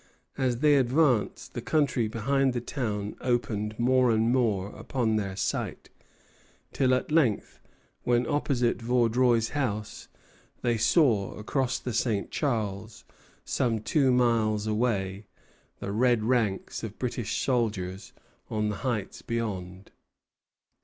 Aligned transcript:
As 0.35 0.61
they 0.61 0.77
advanced, 0.77 1.53
the 1.53 1.61
country 1.61 2.07
behind 2.07 2.53
the 2.53 2.59
town 2.59 3.15
opened 3.21 3.77
more 3.77 4.09
and 4.09 4.31
more 4.31 4.69
upon 4.75 5.15
their 5.15 5.35
sight; 5.35 5.91
till 6.73 6.95
at 6.95 7.11
length, 7.11 7.59
when 8.01 8.25
opposite 8.25 8.81
Vaudreuil's 8.81 9.49
house, 9.49 10.07
they 10.63 10.75
saw 10.75 11.35
across 11.35 11.77
the 11.77 11.93
St. 11.93 12.31
Charles, 12.31 13.03
some 13.45 13.77
two 13.79 14.11
miles 14.11 14.65
away, 14.65 15.27
the 15.79 15.91
red 15.91 16.23
ranks 16.23 16.81
of 16.83 16.97
British 16.97 17.37
soldiers 17.37 18.11
on 18.49 18.69
the 18.69 18.77
heights 18.77 19.21
beyond. 19.21 19.91